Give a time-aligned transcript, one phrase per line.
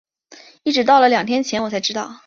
[0.63, 2.19] 一直到了前两天我才知道